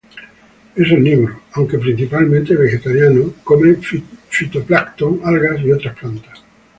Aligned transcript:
Es 0.75 0.91
omnívoro, 0.91 1.41
aunque, 1.53 1.77
principalmente, 1.77 2.55
vegetariano: 2.55 3.35
come 3.43 3.77
fitoplancton, 4.31 5.21
algas 5.23 5.59
y 5.61 5.71
otra 5.71 5.93
plantas. 5.93 6.41